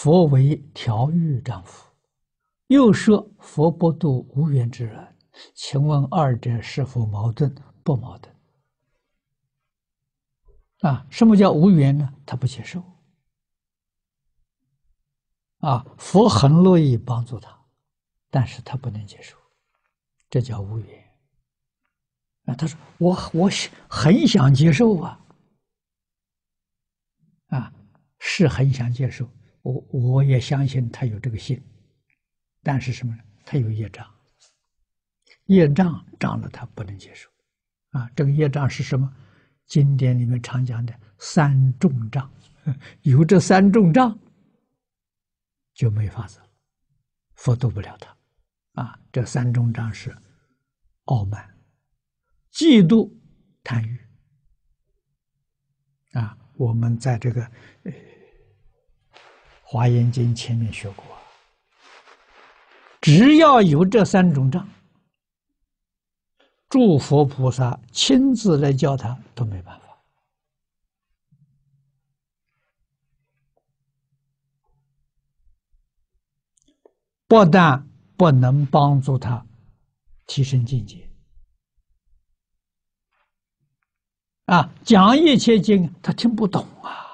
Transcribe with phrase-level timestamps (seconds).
[0.00, 1.84] 佛为调御丈夫，
[2.68, 5.16] 又说佛不度无缘之人，
[5.54, 7.52] 请问二者是否矛盾？
[7.82, 8.32] 不矛盾。
[10.82, 12.14] 啊，什么叫无缘呢？
[12.24, 12.80] 他不接受。
[15.58, 17.60] 啊，佛很乐意帮助他，
[18.30, 19.36] 但是他不能接受，
[20.30, 21.12] 这叫无缘。
[22.44, 23.50] 啊，他说我我
[23.88, 25.26] 很想接受啊，
[27.48, 27.74] 啊，
[28.20, 29.28] 是很想接受，
[29.68, 31.62] 我我也相信他有这个心，
[32.62, 33.22] 但是什么呢？
[33.44, 34.06] 他有业障，
[35.44, 37.28] 业障障了他不能接受，
[37.90, 39.14] 啊，这个业障是什么？
[39.66, 42.30] 经典里面常讲的三重障，
[43.02, 44.18] 有这三重障。
[45.74, 46.48] 就没法子了，
[47.34, 48.16] 佛度不了他，
[48.82, 48.98] 啊！
[49.12, 50.16] 这三重障是
[51.04, 51.56] 傲慢、
[52.52, 53.08] 嫉妒、
[53.62, 53.96] 贪欲，
[56.14, 56.36] 啊！
[56.56, 57.42] 我们在这个
[57.84, 57.92] 《呃、
[59.70, 61.04] 华严经》前面学过，
[63.02, 64.66] 只要有这三种障，
[66.70, 69.86] 诸佛菩萨亲自来教他都没办法。
[77.26, 79.46] 不但不能帮助他
[80.26, 81.10] 提升境界，
[84.46, 87.07] 啊，讲一切经他听不懂啊，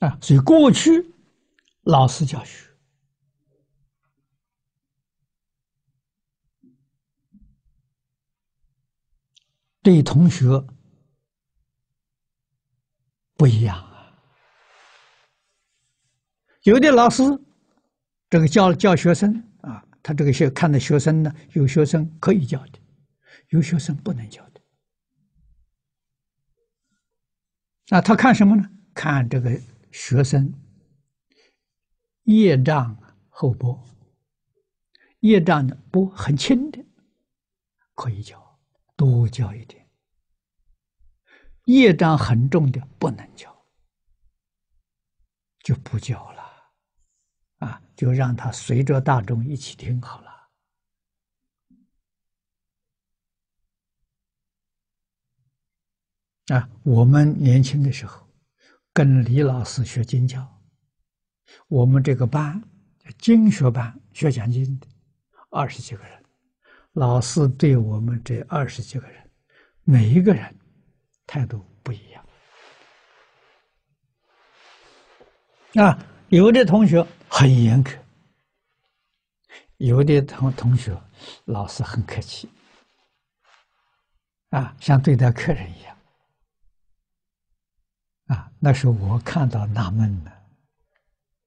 [0.00, 1.12] 啊，所以过去
[1.82, 2.68] 老师教学。
[9.82, 10.46] 对同学
[13.34, 14.18] 不一样啊，
[16.62, 17.22] 有的老师
[18.30, 22.78] 这个教教学生啊，他这个学看的学生呢，有学生可以教的，
[23.50, 24.60] 有学生不能教的。
[27.88, 28.70] 那他看什么呢？
[28.94, 29.60] 看这个
[29.94, 30.52] 学生
[32.24, 33.80] 业障厚薄，
[35.20, 36.84] 业障的不很轻的，
[37.94, 38.42] 可以教。
[38.96, 39.88] 多教一点，
[41.66, 43.66] 业障很重的不能教，
[45.60, 46.42] 就不教了，
[47.58, 50.50] 啊，就让他随着大众一起听好了。
[56.56, 58.28] 啊，我们年轻的时候
[58.94, 60.48] 跟李老师学经教，
[61.66, 62.62] 我们这个班
[63.18, 64.86] 经学班，学讲经的
[65.50, 66.24] 二十几个人。
[66.92, 69.28] 老师对我们这二十几个人，
[69.82, 70.56] 每一个人
[71.26, 72.24] 态度不一样。
[75.74, 77.98] 啊，有的同学很严苛，
[79.78, 80.96] 有的同同学
[81.46, 82.48] 老师很客气，
[84.50, 85.93] 啊，像对待客人一样。
[88.26, 90.32] 啊，那时候我看到纳闷了，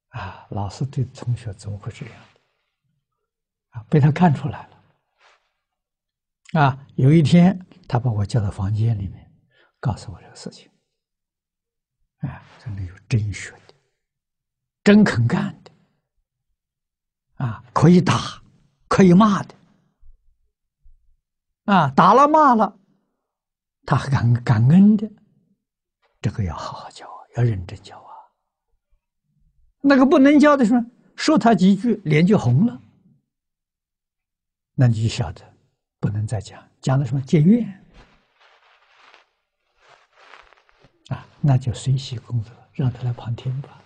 [0.09, 2.15] 啊，老师对同学怎么会这样？
[3.69, 6.61] 啊，被他看出来了。
[6.61, 9.31] 啊，有一天他把我叫到房间里面，
[9.79, 10.69] 告诉我这个事情。
[12.19, 13.75] 啊，真的有真学的，
[14.83, 15.71] 真肯干的，
[17.35, 18.41] 啊，可以打，
[18.87, 19.55] 可以骂的，
[21.65, 22.79] 啊，打了骂了，
[23.85, 25.07] 他还感感恩的，
[26.21, 28.11] 这个要好好教，要认真教啊。
[29.81, 30.83] 那个不能教的时候，
[31.15, 32.81] 说他几句脸就红了，
[34.73, 35.41] 那你就晓得。
[35.99, 37.67] 不能再讲，讲的什么结怨
[41.07, 41.25] 啊？
[41.41, 43.81] 那就随喜功德，让他来旁听吧。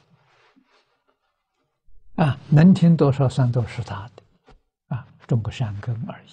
[2.15, 4.23] 啊，能听多少算多少是他的，
[4.93, 6.29] 啊，种个善根而已。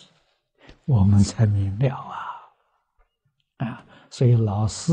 [0.85, 2.27] 我们才明了啊，
[3.59, 4.93] 啊，所以老师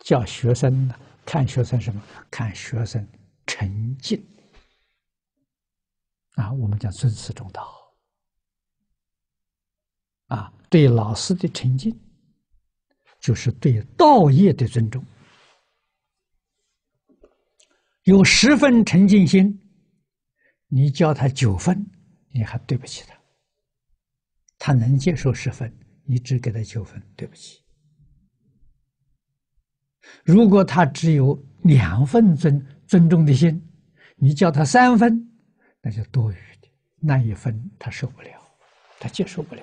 [0.00, 2.02] 教学生呢，看学生什么？
[2.30, 3.06] 看学生
[3.46, 4.22] 诚敬。
[6.34, 7.72] 啊，我们讲尊师重道。
[10.26, 11.98] 啊，对老师的诚敬，
[13.20, 15.04] 就是对道业的尊重。
[18.02, 19.58] 有十分诚敬心，
[20.66, 21.90] 你教他九分，
[22.28, 23.18] 你还对不起他。
[24.58, 25.74] 他能接受十分，
[26.04, 27.63] 你只给他九分，对不起。
[30.24, 33.62] 如果他只有两分尊尊重的心，
[34.16, 35.28] 你叫他三分，
[35.80, 36.68] 那就多余的，
[37.00, 38.30] 那一分他受不了，
[38.98, 39.62] 他接受不了。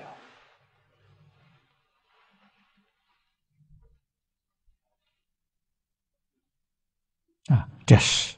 [7.46, 8.36] 啊，这是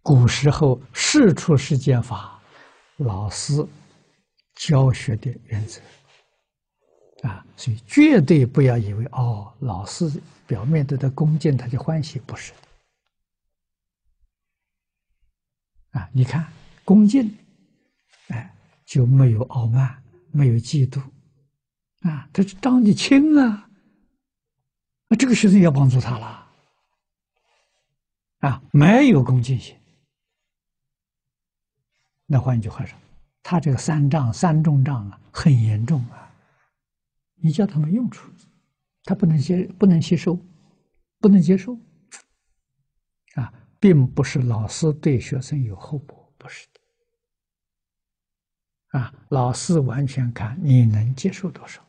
[0.00, 2.40] 古时候世出世间法
[2.96, 3.66] 老师
[4.54, 5.80] 教学的原则
[7.26, 10.08] 啊，所以绝对不要以为哦，老师
[10.46, 12.58] 表面对他恭敬，他就欢喜，不是的。
[15.98, 16.46] 啊，你看
[16.84, 17.36] 恭敬，
[18.28, 20.00] 哎，就没有傲慢，
[20.30, 21.00] 没有嫉妒，
[22.08, 23.68] 啊，他是当你亲啊，
[25.08, 26.46] 那这个学生要帮助他了，
[28.38, 29.74] 啊，没有恭敬心，
[32.26, 32.96] 那换一句话说，
[33.42, 36.22] 他这个三障三重障啊，很严重啊。
[37.36, 38.28] 你叫他没用处，
[39.04, 40.36] 他不能接，不能吸收，
[41.20, 41.78] 不能接受，
[43.34, 46.80] 啊，并不是老师对学生有厚薄，不是的，
[48.98, 51.85] 啊，老师完全看你能接受多少。